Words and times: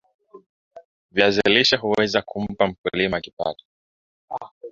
viazi 1.11 1.41
lishe 1.45 1.75
huweza 1.77 2.21
kumpa 2.21 2.67
mkulima 2.67 3.21
kipato 3.21 3.65